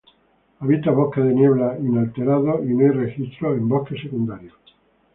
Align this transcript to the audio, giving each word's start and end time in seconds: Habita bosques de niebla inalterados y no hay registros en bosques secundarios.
Habita 0.61 0.89
bosques 0.89 1.23
de 1.23 1.31
niebla 1.31 1.77
inalterados 1.77 2.61
y 2.65 2.73
no 2.73 2.85
hay 2.85 2.89
registros 2.89 3.55
en 3.55 3.69
bosques 3.69 4.01
secundarios. 4.01 4.55